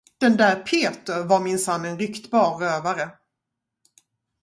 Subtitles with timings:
[0.21, 3.11] Den där Peter var minsann en ryktbar rövare.